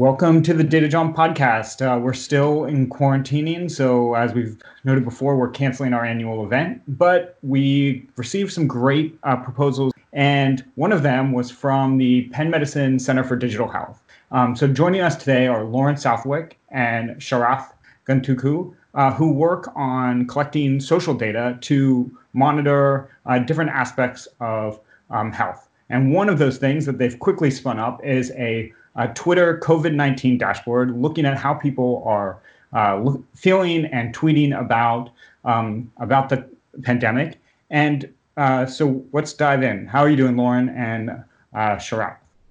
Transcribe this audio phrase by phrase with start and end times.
[0.00, 1.82] Welcome to the Data Jawn podcast.
[1.84, 6.80] Uh, we're still in quarantining, so as we've noted before, we're canceling our annual event,
[6.88, 12.48] but we received some great uh, proposals, and one of them was from the Penn
[12.48, 14.02] Medicine Center for Digital Health.
[14.30, 17.70] Um, so joining us today are Lauren Southwick and Sharath
[18.08, 24.80] Guntuku, uh, who work on collecting social data to monitor uh, different aspects of
[25.10, 25.68] um, health.
[25.90, 29.94] And one of those things that they've quickly spun up is a a Twitter COVID
[29.94, 32.40] 19 dashboard looking at how people are
[32.72, 35.10] uh, feeling and tweeting about,
[35.44, 36.48] um, about the
[36.82, 37.38] pandemic.
[37.70, 39.86] And uh, so let's dive in.
[39.86, 41.78] How are you doing, Lauren and uh?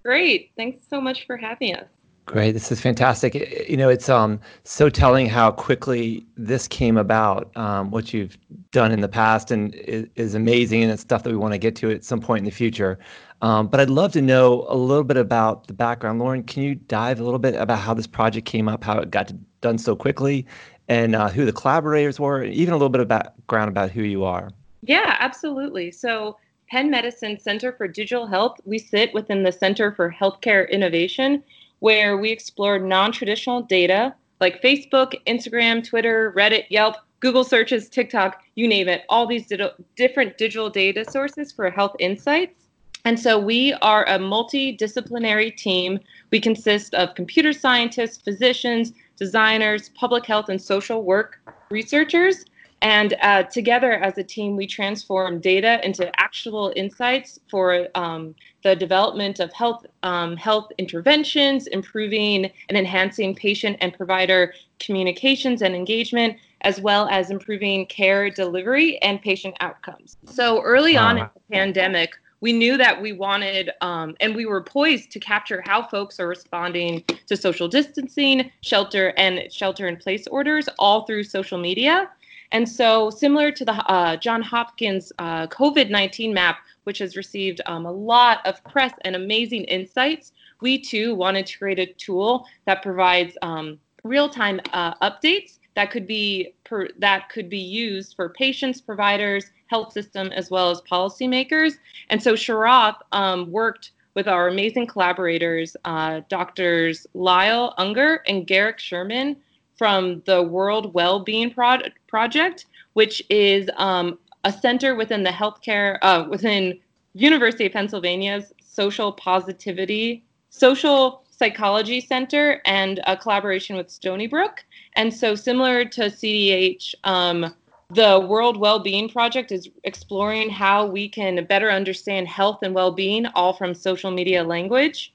[0.03, 0.52] Great.
[0.55, 1.88] Thanks so much for having us.
[2.29, 2.51] Great.
[2.51, 3.33] This is fantastic.
[3.67, 7.49] You know, it's um so telling how quickly this came about.
[7.57, 8.38] Um, what you've
[8.69, 11.57] done in the past and is, is amazing, and it's stuff that we want to
[11.57, 12.99] get to at some point in the future.
[13.41, 16.19] Um, but I'd love to know a little bit about the background.
[16.19, 19.09] Lauren, can you dive a little bit about how this project came up, how it
[19.09, 20.45] got done so quickly,
[20.88, 24.03] and uh, who the collaborators were, and even a little bit of background about who
[24.03, 24.52] you are?
[24.83, 25.89] Yeah, absolutely.
[25.89, 26.38] So,
[26.69, 31.43] Penn Medicine Center for Digital Health, we sit within the Center for Healthcare Innovation,
[31.80, 38.41] where we explore non traditional data like Facebook, Instagram, Twitter, Reddit, Yelp, Google searches, TikTok,
[38.55, 42.67] you name it, all these di- different digital data sources for health insights.
[43.05, 45.99] And so we are a multidisciplinary team.
[46.31, 52.45] We consist of computer scientists, physicians, designers, public health and social work researchers.
[52.81, 58.75] And uh, together as a team, we transform data into actual insights for um, the
[58.75, 66.38] development of health, um, health interventions, improving and enhancing patient and provider communications and engagement,
[66.61, 70.17] as well as improving care delivery and patient outcomes.
[70.25, 74.64] So early on in the pandemic, we knew that we wanted um, and we were
[74.64, 80.25] poised to capture how folks are responding to social distancing shelter and shelter in place
[80.27, 82.09] orders all through social media
[82.52, 87.86] and so similar to the uh, john hopkins uh, covid-19 map which has received um,
[87.86, 92.82] a lot of press and amazing insights we too wanted to create a tool that
[92.82, 98.81] provides um, real-time uh, updates that could be per, that could be used for patients
[98.81, 101.76] providers health system as well as policymakers.
[102.10, 108.80] And so Sharath um, worked with our amazing collaborators, uh, doctors Lyle Ungar and Garrick
[108.80, 109.37] Sherman
[109.80, 116.26] from the World Wellbeing Pro- Project, which is um, a center within the healthcare, uh,
[116.30, 116.78] within
[117.14, 124.66] University of Pennsylvania's Social Positivity, Social Psychology Center, and a collaboration with Stony Brook.
[124.98, 127.56] And so, similar to CDH, um,
[127.92, 133.54] the World Wellbeing Project is exploring how we can better understand health and well-being, all
[133.54, 135.13] from social media language.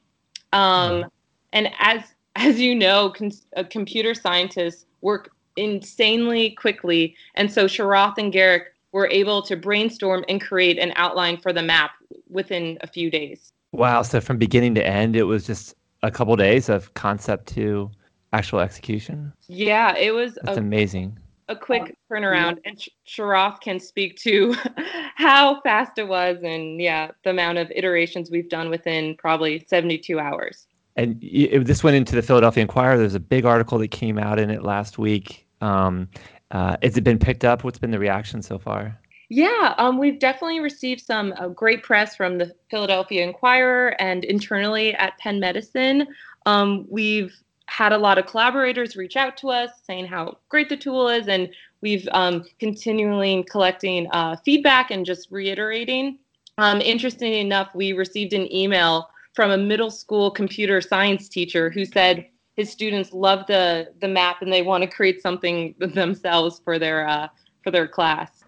[0.55, 1.05] Um,
[1.53, 8.19] and as as you know, con- uh, computer scientists work insanely quickly, and so Sharath
[8.19, 11.93] and Garrick were able to brainstorm and create an outline for the map
[12.29, 13.53] within a few days.
[13.73, 14.03] Wow!
[14.03, 17.91] So from beginning to end, it was just a couple days of concept to
[18.33, 19.33] actual execution.
[19.47, 20.39] Yeah, it was.
[20.43, 21.19] That's a, amazing
[21.49, 24.55] a quick turnaround, and Sharath can speak to
[25.17, 30.19] how fast it was, and yeah, the amount of iterations we've done within probably 72
[30.19, 30.67] hours.
[30.97, 32.97] And if this went into the Philadelphia Inquirer.
[32.97, 35.47] There's a big article that came out in it last week.
[35.61, 36.09] Um,
[36.51, 37.65] uh, has it been picked up?
[37.65, 38.99] What's been the reaction so far?
[39.29, 44.95] Yeah, um, we've definitely received some uh, great press from the Philadelphia Inquirer and internally
[44.95, 46.07] at Penn Medicine.
[46.47, 47.35] Um, we've
[47.67, 51.27] had a lot of collaborators reach out to us saying how great the tool is,
[51.27, 51.49] and
[51.81, 56.19] we've um, continually collecting uh, feedback and just reiterating.
[56.59, 61.85] Um, interestingly enough, we received an email from a middle school computer science teacher who
[61.85, 66.79] said his students love the the map and they want to create something themselves for
[66.79, 67.29] their uh,
[67.63, 68.45] for their class.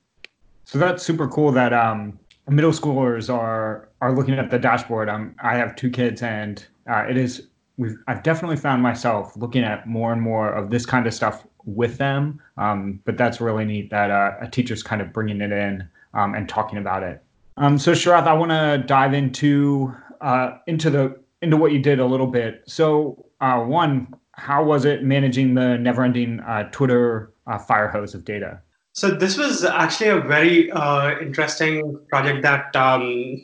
[0.65, 5.09] So that's super cool that um, middle schoolers are are looking at the dashboard.
[5.09, 9.65] Um, I have two kids, and uh, it is we've I've definitely found myself looking
[9.65, 12.41] at more and more of this kind of stuff with them.
[12.57, 16.35] Um, but that's really neat that uh, a teacher's kind of bringing it in um,
[16.35, 17.23] and talking about it.
[17.59, 19.95] Um, so Sharath, I want to dive into
[20.27, 21.05] uh, into the
[21.41, 22.63] into what you did a little bit.
[22.67, 28.25] So uh, one, how was it managing the never-ending uh, Twitter uh, fire hose of
[28.25, 28.61] data?
[28.95, 33.03] So this was actually a very uh, interesting project that um,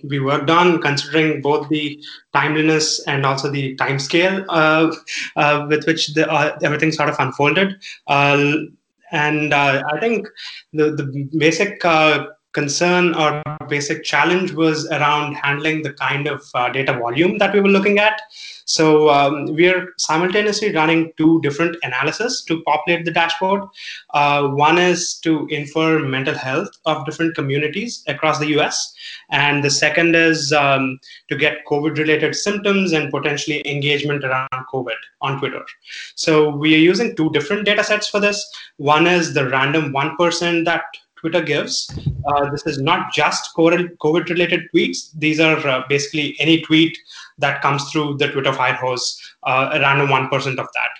[0.08, 2.02] we worked on, considering both the
[2.32, 4.90] timeliness and also the time scale uh,
[5.37, 7.76] uh, with which the, uh, everything sort of unfolded.
[8.06, 8.55] Uh,
[9.12, 10.26] and I think
[10.73, 11.82] the, the basic
[12.53, 17.69] concern or basic challenge was around handling the kind of data volume that we were
[17.69, 18.21] looking at.
[18.65, 23.63] So um, we are simultaneously running two different analyses to populate the dashboard.
[24.15, 28.95] Uh, one is to infer mental health of different communities across the US.
[29.31, 35.01] And the second is um, to get COVID related symptoms and potentially engagement around COVID
[35.21, 35.65] on Twitter.
[36.15, 38.39] So we are using two different data sets for this.
[38.77, 40.85] One is the random 1% that
[41.23, 41.89] Twitter gives.
[42.27, 45.11] Uh, this is not just COVID related tweets.
[45.17, 46.99] These are uh, basically any tweet
[47.39, 50.91] that comes through the Twitter fire hose, uh, a random 1% of that.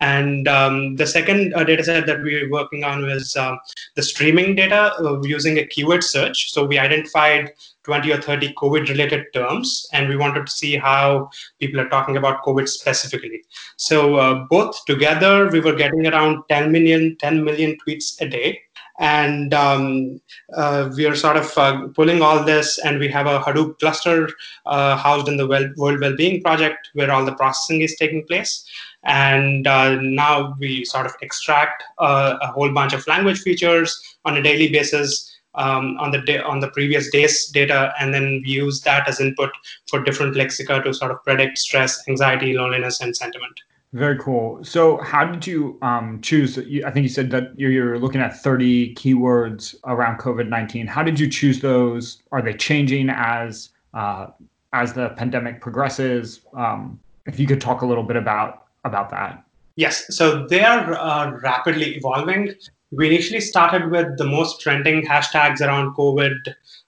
[0.00, 3.58] And um, the second uh, data set that we were working on was um,
[3.96, 6.52] the streaming data uh, using a keyword search.
[6.52, 7.52] So we identified
[7.84, 12.16] 20 or 30 COVID related terms, and we wanted to see how people are talking
[12.16, 13.42] about COVID specifically.
[13.76, 18.60] So uh, both together, we were getting around 10 million, 10 million tweets a day
[19.00, 20.20] and um,
[20.54, 24.28] uh, we are sort of uh, pulling all this and we have a hadoop cluster
[24.66, 28.68] uh, housed in the world well-being project where all the processing is taking place
[29.04, 34.36] and uh, now we sort of extract uh, a whole bunch of language features on
[34.36, 38.50] a daily basis um, on the day, on the previous day's data, and then we
[38.50, 39.50] use that as input
[39.88, 43.58] for different lexica to sort of predict stress, anxiety, loneliness, and sentiment.
[43.92, 44.62] Very cool.
[44.62, 46.56] So, how did you um, choose?
[46.56, 50.86] I think you said that you're looking at 30 keywords around COVID 19.
[50.86, 52.22] How did you choose those?
[52.30, 54.28] Are they changing as uh,
[54.72, 56.42] as the pandemic progresses?
[56.54, 59.44] Um, if you could talk a little bit about about that.
[59.76, 60.14] Yes.
[60.14, 62.54] So they are uh, rapidly evolving.
[62.92, 66.36] We initially started with the most trending hashtags around COVID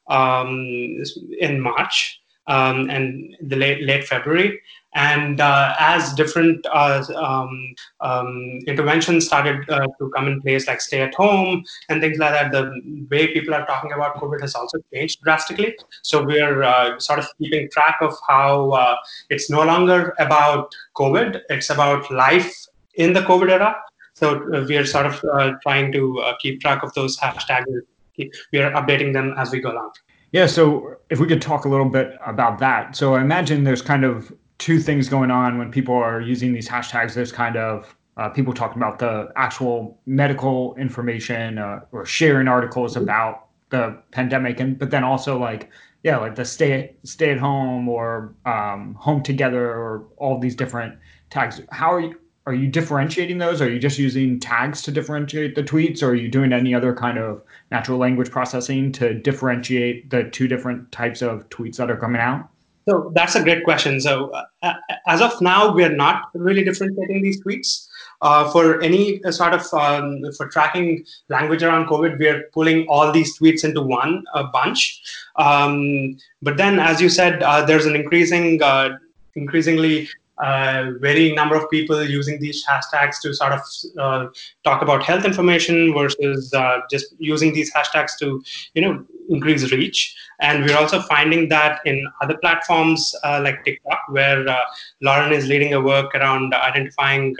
[0.08, 1.02] um,
[1.38, 4.60] in March um, and the late late February.
[4.94, 10.80] And uh, as different uh, um, um, interventions started uh, to come in place, like
[10.80, 14.54] stay at home and things like that, the way people are talking about COVID has
[14.54, 15.74] also changed drastically.
[16.02, 18.96] So we're uh, sort of keeping track of how uh,
[19.30, 22.52] it's no longer about COVID, it's about life
[22.94, 23.76] in the COVID era.
[24.14, 25.22] So uh, we are sort of
[25.62, 27.64] trying to keep track of those hashtags.
[28.52, 29.92] We are updating them as we go along.
[30.32, 32.96] Yeah, so if we could talk a little bit about that.
[32.96, 34.32] So I imagine there's kind of
[34.62, 37.14] two things going on when people are using these hashtags.
[37.14, 42.96] There's kind of uh, people talking about the actual medical information uh, or sharing articles
[42.96, 45.68] about the pandemic, and but then also like
[46.04, 50.96] yeah, like the stay stay at home or um, home together or all these different
[51.30, 51.60] tags.
[51.72, 52.20] How are you?
[52.46, 53.60] Are you differentiating those?
[53.60, 56.94] Are you just using tags to differentiate the tweets, or are you doing any other
[56.94, 57.42] kind of
[57.72, 62.48] natural language processing to differentiate the two different types of tweets that are coming out?
[62.88, 64.00] So that's a great question.
[64.00, 64.74] So uh, uh,
[65.06, 67.86] as of now, we are not really differentiating these tweets.
[68.22, 72.86] Uh, for any uh, sort of um, for tracking language around COVID, we are pulling
[72.86, 75.02] all these tweets into one uh, bunch.
[75.36, 78.60] Um, but then, as you said, uh, there's an increasing,
[79.34, 80.08] increasingly
[80.38, 84.32] uh, varying number of people using these hashtags to sort of
[84.62, 86.54] talk about health information versus
[86.92, 88.40] just using these hashtags to
[88.74, 90.14] you know increase reach.
[90.40, 94.60] And we're also finding that in other platforms uh, like tiktok where uh,
[95.00, 97.36] lauren is leading a work around identifying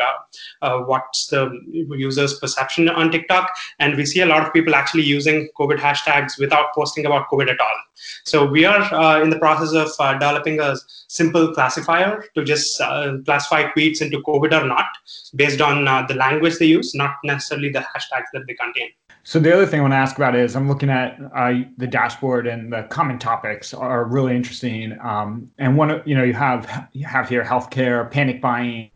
[0.62, 3.50] uh, what's the user's perception on tiktok.
[3.80, 7.50] And we see a lot of people actually using covid hashtags without posting about covid
[7.50, 7.76] at all.
[8.24, 10.76] So we are in the process of developing a
[11.08, 14.86] simple classifier to just uh, classify tweets into COVID or not
[15.36, 18.88] based on uh, the language they use, not necessarily the hashtags that they contain.
[19.24, 21.86] So the other thing I want to ask about is I'm looking at uh, the
[21.86, 24.98] dashboard and the common topics are really interesting.
[25.00, 28.90] Um, and one, you know, you have you have here healthcare, panic buying,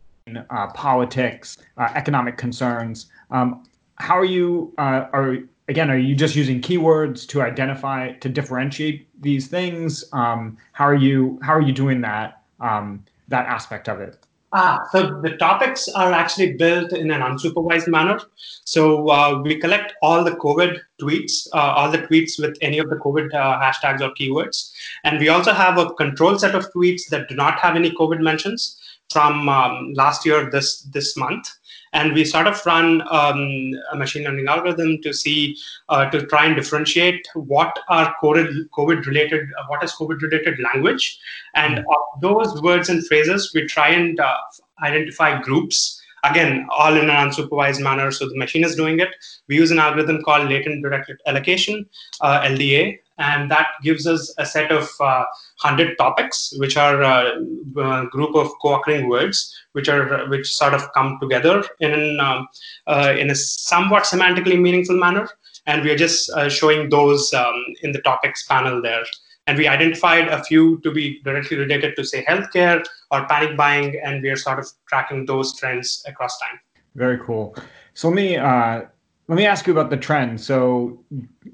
[0.49, 3.05] uh, politics, uh, economic concerns.
[3.31, 3.63] Um,
[3.95, 4.73] how are you?
[4.77, 5.37] Uh, are
[5.69, 10.03] again, are you just using keywords to identify to differentiate these things?
[10.11, 14.26] Um, how are you how are you doing that um, that aspect of it?
[14.53, 18.17] Ah, so the topics are actually built in an unsupervised manner.
[18.63, 22.89] So uh, we collect all the COVID tweets, uh, all the tweets with any of
[22.89, 24.71] the COVID uh, hashtags or keywords,
[25.03, 28.21] and we also have a control set of tweets that do not have any COVID
[28.21, 31.49] mentions from um, last year this this month
[31.93, 35.57] and we sort of run um, a machine learning algorithm to see
[35.89, 41.19] uh, to try and differentiate what are COVID related, uh, what is COVID related language,
[41.55, 41.89] and mm-hmm.
[41.89, 44.37] of those words and phrases, we try and uh,
[44.83, 49.09] identify groups again all in an unsupervised manner so the machine is doing it.
[49.47, 51.85] We use an algorithm called latent Dirichlet allocation
[52.21, 55.25] uh, lda and that gives us a set of uh,
[55.61, 57.41] 100 topics which are a
[57.77, 62.47] uh, uh, group of co-occurring words which are which sort of come together in um,
[62.87, 65.27] uh, in a somewhat semantically meaningful manner.
[65.65, 69.03] And we are just uh, showing those um, in the topics panel there
[69.47, 73.99] and we identified a few to be directly related to, say, healthcare or panic buying,
[74.03, 76.59] and we are sort of tracking those trends across time.
[76.95, 77.55] Very cool.
[77.93, 78.81] So let me uh,
[79.27, 80.45] let me ask you about the trends.
[80.45, 81.03] So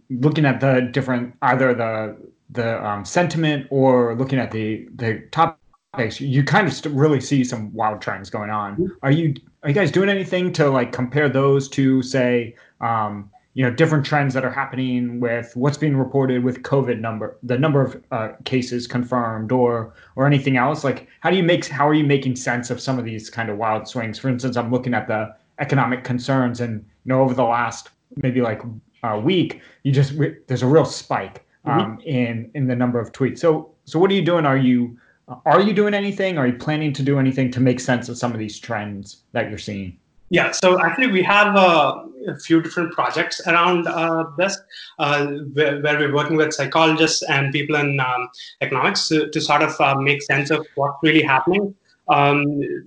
[0.09, 2.17] looking at the different either the
[2.50, 7.73] the um, sentiment or looking at the the topics, you kind of really see some
[7.73, 8.73] wild trends going on.
[8.73, 8.85] Mm-hmm.
[9.03, 13.63] Are you are you guys doing anything to like compare those to say um, you
[13.63, 17.81] know different trends that are happening with what's being reported with covid number the number
[17.81, 20.83] of uh, cases confirmed or or anything else.
[20.83, 23.50] Like how do you make how are you making sense of some of these kind
[23.50, 24.19] of wild swings?
[24.19, 28.41] For instance i'm looking at the economic concerns and you know over the last maybe
[28.41, 28.62] like
[29.03, 30.13] a week you just
[30.48, 31.79] there's a real spike mm-hmm.
[31.79, 32.07] um, mm-hmm.
[32.07, 33.39] in in the number of tweets.
[33.39, 34.45] So so what are you doing?
[34.45, 34.98] Are you
[35.45, 36.38] are you doing anything?
[36.38, 39.50] Are you planning to do anything to make sense of some of these trends that
[39.50, 39.98] you're seeing
[40.34, 41.94] yeah, so actually we have uh,
[42.28, 44.58] a few different projects around uh, this,
[44.98, 48.28] uh, where, where, we're working with psychologists and people in um,
[48.60, 51.75] economics to, to, sort of uh, make sense of what's really happening.
[52.08, 52.44] Um,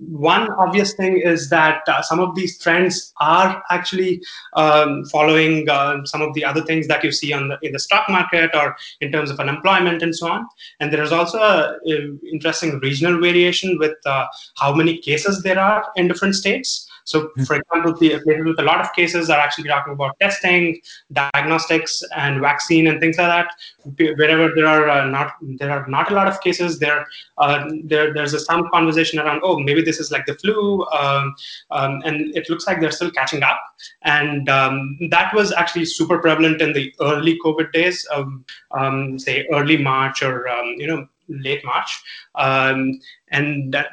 [0.09, 4.21] one obvious thing is that uh, some of these trends are actually
[4.53, 7.79] um, following uh, some of the other things that you see on the, in the
[7.79, 10.45] stock market or in terms of unemployment and so on.
[10.81, 16.09] And there is also an interesting regional variation with how many cases there are in
[16.09, 16.87] different states.
[17.07, 17.43] So, hmm.
[17.43, 20.81] for example, the places with a lot of cases are actually talking about testing,
[21.13, 24.17] diagnostics, and vaccine and things like that.
[24.17, 28.13] Wherever there are uh, not there are not a lot of cases, there uh, there
[28.13, 31.33] there's a, some conversation around oh maybe this is like the flu, um,
[31.71, 33.61] um, and it looks like they're still catching up.
[34.03, 39.77] And um, that was actually super prevalent in the early COVID days, um, say early
[39.77, 42.01] March or um, you know late March.
[42.35, 42.99] Um,
[43.29, 43.87] and that,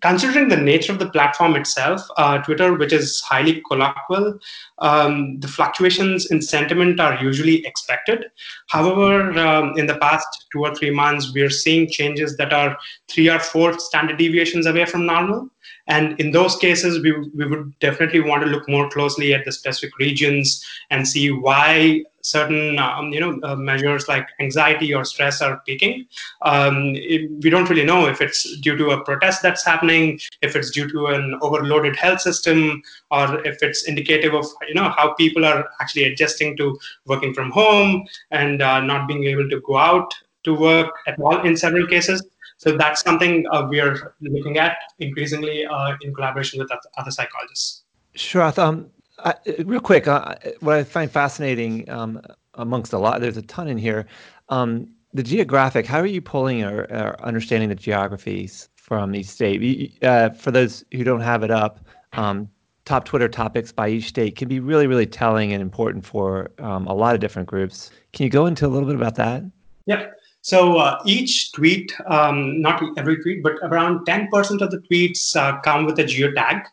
[0.00, 4.38] considering the nature of the platform itself, uh, Twitter, which is highly colloquial,
[4.78, 8.26] um, the fluctuations in sentiment are usually expected.
[8.68, 12.76] However, um, in the past two or three months, we are seeing changes that are
[13.08, 15.48] three or four standard deviations away from normal.
[15.86, 19.52] And in those cases, we, we would definitely want to look more closely at the
[19.52, 25.40] specific regions and see why certain um, you know uh, measures like anxiety or stress
[25.40, 26.06] are peaking.
[26.42, 30.54] Um, it, we don't really know if it's due to a protest that's happening, if
[30.56, 35.14] it's due to an overloaded health system, or if it's indicative of you know how
[35.14, 39.76] people are actually adjusting to working from home and uh, not being able to go
[39.76, 40.12] out
[40.44, 42.24] to work at all in several cases.
[42.60, 47.84] So that's something uh, we are looking at increasingly uh, in collaboration with other psychologists.
[48.14, 48.52] Sure.
[48.58, 48.90] Um,
[49.20, 49.32] uh,
[49.64, 52.20] real quick, uh, what I find fascinating um,
[52.54, 54.04] amongst a lot, there's a ton in here.
[54.50, 59.96] Um, the geographic, how are you pulling or, or, understanding the geographies from each state?
[60.02, 61.80] Uh, for those who don't have it up,
[62.12, 62.46] um,
[62.84, 66.86] top Twitter topics by each state can be really, really telling and important for um,
[66.86, 67.90] a lot of different groups.
[68.12, 69.44] Can you go into a little bit about that?
[69.86, 70.19] Yep.
[70.42, 75.60] So uh, each tweet, um, not every tweet, but around 10% of the tweets uh,
[75.60, 76.64] come with a geotag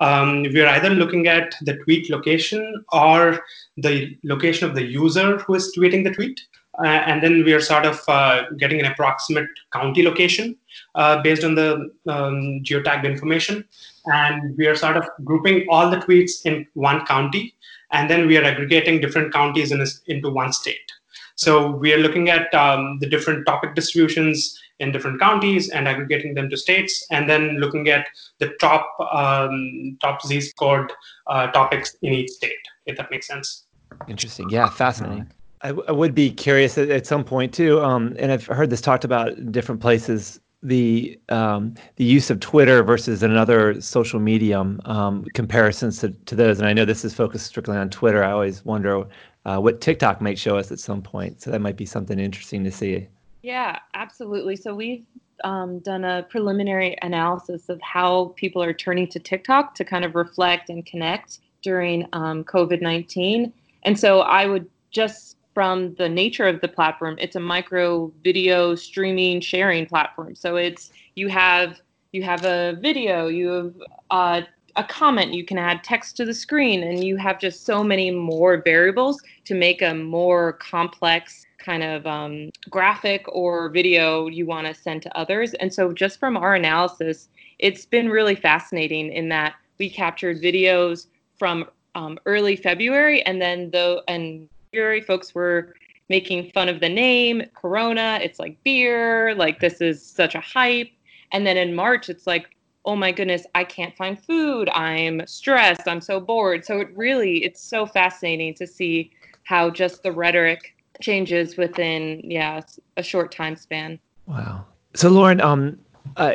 [0.00, 3.40] um, we're either looking at the tweet location or
[3.76, 6.40] the location of the user who is tweeting the tweet.
[6.84, 10.54] Uh, and then we are sort of uh, getting an approximate county location
[10.94, 13.64] uh, based on the um, geotagged information.
[14.06, 17.54] And we are sort of grouping all the tweets in one county,
[17.92, 20.92] and then we are aggregating different counties in into one state.
[21.36, 26.34] So we are looking at um, the different topic distributions in different counties and aggregating
[26.34, 28.06] them to states, and then looking at
[28.38, 30.92] the top um, top Z scored
[31.26, 32.52] uh, topics in each state.
[32.86, 33.66] If that makes sense.
[34.08, 34.50] Interesting.
[34.50, 35.30] Yeah, fascinating.
[35.62, 38.70] I, w- I would be curious at, at some point too, um, and I've heard
[38.70, 40.40] this talked about in different places.
[40.66, 46.58] The um, the use of Twitter versus another social medium um, comparisons to, to those,
[46.58, 48.24] and I know this is focused strictly on Twitter.
[48.24, 49.04] I always wonder
[49.44, 52.64] uh, what TikTok might show us at some point, so that might be something interesting
[52.64, 53.06] to see.
[53.42, 54.56] Yeah, absolutely.
[54.56, 55.04] So we've
[55.44, 60.16] um, done a preliminary analysis of how people are turning to TikTok to kind of
[60.16, 63.52] reflect and connect during um, COVID 19.
[63.84, 68.74] And so I would just from the nature of the platform, it's a micro video
[68.74, 70.34] streaming sharing platform.
[70.34, 71.80] So it's you have
[72.12, 73.74] you have a video, you have
[74.10, 74.42] uh,
[74.76, 78.10] a comment, you can add text to the screen, and you have just so many
[78.10, 84.66] more variables to make a more complex kind of um, graphic or video you want
[84.66, 85.54] to send to others.
[85.54, 91.06] And so, just from our analysis, it's been really fascinating in that we captured videos
[91.38, 95.74] from um, early February, and then though, and February folks were
[96.10, 98.20] making fun of the name Corona.
[98.22, 100.90] It's like beer, like this is such a hype.
[101.32, 102.54] And then in March, it's like,
[102.84, 104.68] oh my goodness, I can't find food.
[104.68, 105.88] I'm stressed.
[105.88, 106.66] I'm so bored.
[106.66, 109.12] So it really, it's so fascinating to see
[109.44, 112.60] how just the rhetoric changes within yeah
[112.98, 113.98] a short time span.
[114.26, 114.66] Wow.
[114.94, 115.78] So Lauren, um,
[116.18, 116.34] uh,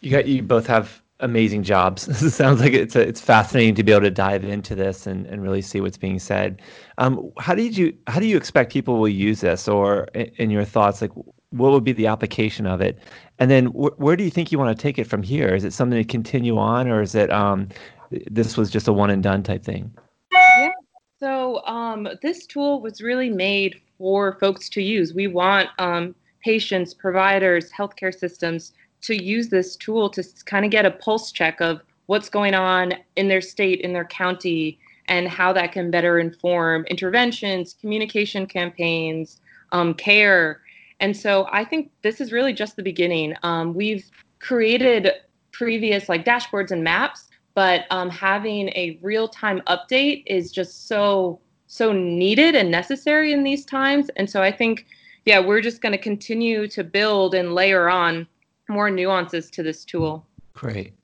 [0.00, 2.02] you got you both have amazing jobs.
[2.34, 5.42] sounds like it's a, it's fascinating to be able to dive into this and, and
[5.42, 6.60] really see what's being said.
[6.98, 10.50] Um, how did you how do you expect people will use this, or in, in
[10.50, 11.12] your thoughts, like
[11.50, 12.98] what would be the application of it?
[13.38, 15.54] And then wh- where do you think you want to take it from here?
[15.54, 17.68] Is it something to continue on, or is it um,
[18.10, 19.92] this was just a one and done type thing?
[20.32, 20.70] Yeah.
[21.18, 25.12] So um, this tool was really made for folks to use.
[25.12, 30.86] We want um, patients, providers, healthcare systems to use this tool to kind of get
[30.86, 35.52] a pulse check of what's going on in their state, in their county, and how
[35.52, 39.40] that can better inform interventions, communication campaigns,
[39.72, 40.60] um, care.
[41.00, 43.34] And so I think this is really just the beginning.
[43.42, 45.10] Um, we've created
[45.52, 51.40] previous like dashboards and maps, but um, having a real time update is just so
[51.66, 54.10] so needed and necessary in these times.
[54.16, 54.86] And so I think,
[55.24, 58.26] yeah, we're just going to continue to build and layer on
[58.70, 60.26] more nuances to this tool.
[60.54, 60.94] Great.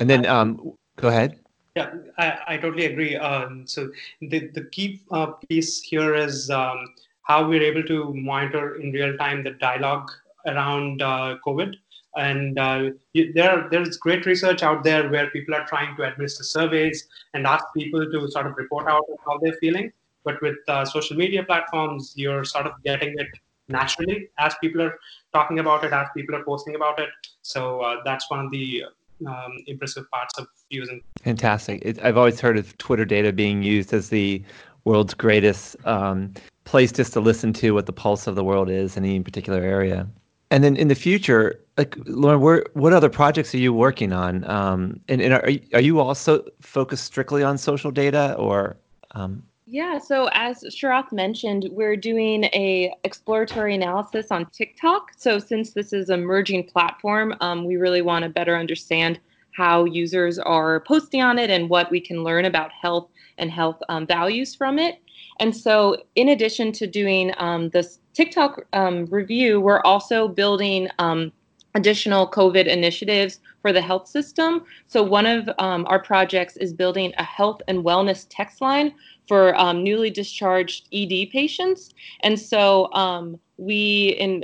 [0.00, 1.40] And then um, go ahead.
[1.74, 3.16] Yeah, I, I totally agree.
[3.16, 3.90] Um, so
[4.20, 6.86] the, the key uh, piece here is um,
[7.22, 10.08] how we're able to monitor in real time the dialogue
[10.46, 11.74] around uh, COVID.
[12.16, 16.44] And uh, you, there, there's great research out there where people are trying to administer
[16.44, 19.92] surveys and ask people to sort of report out how they're feeling.
[20.22, 23.26] But with uh, social media platforms, you're sort of getting it
[23.68, 24.98] naturally as people are
[25.32, 27.08] talking about it, as people are posting about it.
[27.42, 28.84] So uh, that's one of the
[29.26, 31.02] um, impressive parts of using.
[31.22, 31.82] Fantastic.
[31.84, 34.42] It, I've always heard of Twitter data being used as the
[34.84, 38.96] world's greatest um, place just to listen to what the pulse of the world is
[38.96, 40.06] in any particular area.
[40.50, 44.48] And then in the future, like Lauren, where, what other projects are you working on?
[44.48, 48.76] Um, and, and are, are you also focused strictly on social data or?
[49.12, 49.44] Um,
[49.74, 55.10] yeah, so as Sharath mentioned, we're doing a exploratory analysis on TikTok.
[55.16, 59.18] So since this is a merging platform, um, we really want to better understand
[59.50, 63.82] how users are posting on it and what we can learn about health and health
[63.88, 65.00] um, values from it.
[65.40, 71.32] And so, in addition to doing um, this TikTok um, review, we're also building um,
[71.74, 74.64] additional COVID initiatives for the health system.
[74.86, 78.94] So, one of um, our projects is building a health and wellness text line
[79.26, 81.90] for um, newly discharged ED patients.
[82.20, 84.42] And so, um, we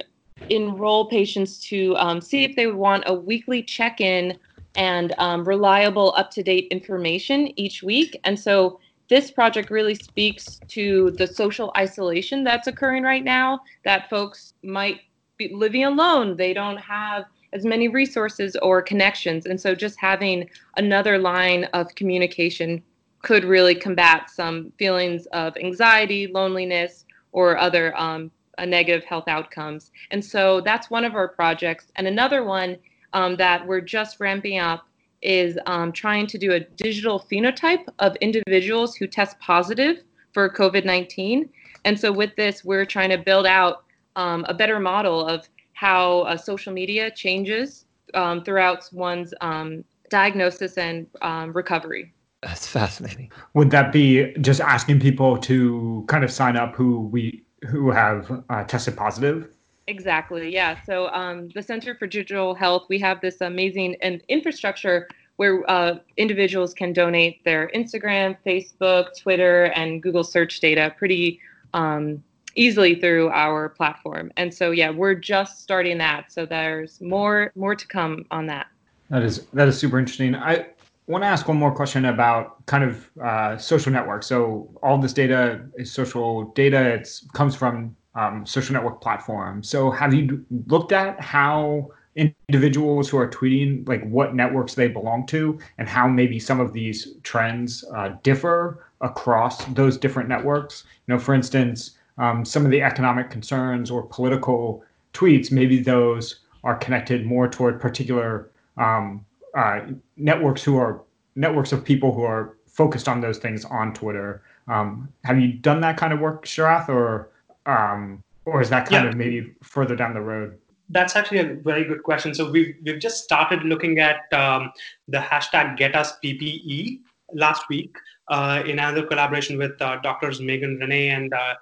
[0.48, 4.38] enroll patients to um, see if they want a weekly check in
[4.76, 8.18] and um, reliable, up to date information each week.
[8.24, 14.08] And so, this project really speaks to the social isolation that's occurring right now that
[14.08, 15.00] folks might
[15.48, 19.46] living alone they don't have as many resources or connections.
[19.46, 22.82] And so just having another line of communication
[23.22, 28.30] could really combat some feelings of anxiety loneliness or other um,
[28.66, 29.90] negative health outcomes.
[30.10, 31.90] And so that's one of our projects.
[31.96, 32.76] And another one
[33.12, 34.86] um, that we're just ramping up
[35.22, 39.98] is um, trying to do a digital phenotype of individuals who test positive
[40.32, 41.48] for COVID 19.
[41.84, 43.84] And so, with this, we're trying to build out
[44.16, 50.76] um, a better model of how uh, social media changes um, throughout one's um, diagnosis
[50.76, 52.12] and um, recovery.
[52.42, 53.30] That's fascinating.
[53.54, 58.42] Would that be just asking people to kind of sign up who we who have
[58.48, 59.48] uh, tested positive?
[59.86, 60.52] Exactly.
[60.52, 60.78] Yeah.
[60.84, 65.98] So um, the Center for Digital Health, we have this amazing and infrastructure where uh,
[66.16, 71.40] individuals can donate their Instagram, Facebook, Twitter, and Google search data pretty
[71.74, 72.22] um,
[72.60, 74.30] easily through our platform.
[74.36, 76.30] And so, yeah, we're just starting that.
[76.30, 78.66] So there's more more to come on that.
[79.08, 80.34] That is that is super interesting.
[80.34, 80.66] I
[81.06, 84.26] want to ask one more question about kind of uh, social networks.
[84.26, 86.94] So all this data is social data.
[86.94, 89.68] It comes from um, social network platforms.
[89.68, 95.26] So have you looked at how individuals who are tweeting like what networks they belong
[95.26, 100.84] to and how maybe some of these trends uh, differ across those different networks?
[101.06, 106.40] You know, for instance, um, some of the economic concerns or political tweets, maybe those
[106.64, 109.24] are connected more toward particular um,
[109.56, 109.80] uh,
[110.16, 111.02] networks who are
[111.34, 114.42] networks of people who are focused on those things on Twitter.
[114.68, 117.30] Um, have you done that kind of work, Sharath, or
[117.66, 119.10] um, or is that kind yeah.
[119.10, 120.58] of maybe further down the road?
[120.88, 122.34] That's actually a very good question.
[122.34, 124.72] So we've we've just started looking at um,
[125.08, 127.00] the hashtag Get Us PPE
[127.32, 127.96] last week,
[128.30, 131.54] in another collaboration with uh, doctors Megan Ranney and uh,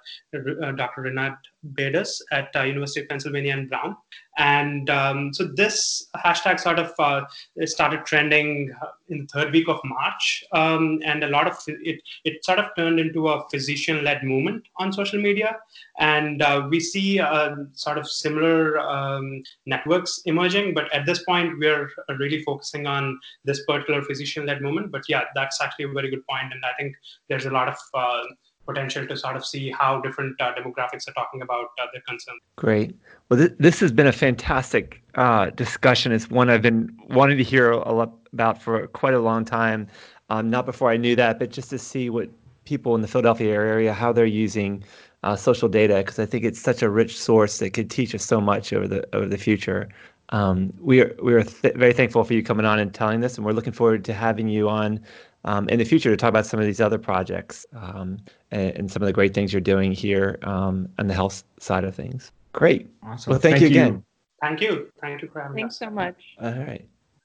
[0.63, 1.01] uh, Dr.
[1.01, 1.37] Rinad
[1.73, 3.95] Beidas at University of Pennsylvania and Brown.
[4.39, 7.25] And um, so this hashtag sort of uh,
[7.65, 8.73] started trending
[9.09, 12.67] in the third week of March, um, and a lot of it it sort of
[12.77, 15.57] turned into a physician-led movement on social media,
[15.99, 20.73] and uh, we see uh, sort of similar um, networks emerging.
[20.73, 24.89] But at this point, we're really focusing on this particular physician-led movement.
[24.91, 26.95] But yeah, that's actually a very good point, and I think
[27.29, 28.23] there's a lot of uh,
[28.65, 32.41] potential to sort of see how different uh, demographics are talking about uh, their concerns.
[32.55, 32.95] Great.
[33.29, 36.11] Well, th- this has been a fantastic uh, discussion.
[36.11, 39.87] It's one I've been wanting to hear a lot about for quite a long time.
[40.29, 42.29] Um, not before I knew that, but just to see what
[42.65, 44.83] people in the Philadelphia area how they're using
[45.23, 48.23] uh, social data, because I think it's such a rich source that could teach us
[48.23, 49.89] so much over the over the future.
[50.29, 53.37] Um, we are we are th- very thankful for you coming on and telling this,
[53.37, 55.01] and we're looking forward to having you on
[55.45, 58.17] um, in the future to talk about some of these other projects um,
[58.51, 61.83] and, and, some of the great things you're doing here um, on the health side
[61.83, 62.31] of things.
[62.53, 62.89] Great.
[63.03, 63.31] Awesome.
[63.31, 64.03] Well, thank, thank you again.
[64.41, 64.91] Thank you.
[65.01, 65.79] Thank you for having Thanks us.
[65.79, 66.21] so much.
[66.41, 66.87] All right.